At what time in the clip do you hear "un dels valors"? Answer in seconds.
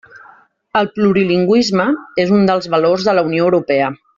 2.39-3.07